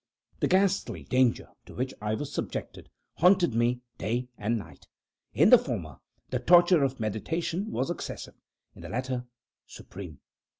[0.39, 4.87] The ghastly Danger to which I was subjected haunted me day and night.
[5.35, 5.97] In the former,
[6.31, 8.41] the torture of meditation was excessive
[8.73, 9.27] in the latter,
[9.67, 10.19] supreme.